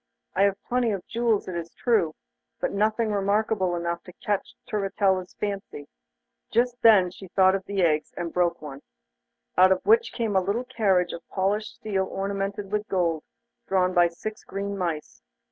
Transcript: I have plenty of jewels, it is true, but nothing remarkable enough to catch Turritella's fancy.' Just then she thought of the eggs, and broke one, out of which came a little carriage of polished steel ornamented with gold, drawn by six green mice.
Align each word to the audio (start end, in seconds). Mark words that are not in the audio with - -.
I 0.35 0.41
have 0.45 0.57
plenty 0.63 0.89
of 0.89 1.05
jewels, 1.05 1.47
it 1.47 1.55
is 1.55 1.75
true, 1.75 2.15
but 2.59 2.71
nothing 2.71 3.11
remarkable 3.11 3.75
enough 3.75 4.01
to 4.05 4.13
catch 4.13 4.55
Turritella's 4.65 5.35
fancy.' 5.35 5.87
Just 6.49 6.81
then 6.81 7.11
she 7.11 7.27
thought 7.27 7.53
of 7.53 7.63
the 7.65 7.83
eggs, 7.83 8.11
and 8.17 8.33
broke 8.33 8.63
one, 8.63 8.81
out 9.59 9.71
of 9.71 9.85
which 9.85 10.11
came 10.11 10.35
a 10.35 10.41
little 10.41 10.63
carriage 10.65 11.13
of 11.13 11.21
polished 11.29 11.75
steel 11.75 12.05
ornamented 12.07 12.71
with 12.71 12.87
gold, 12.87 13.21
drawn 13.67 13.93
by 13.93 14.07
six 14.07 14.43
green 14.43 14.75
mice. 14.75 15.21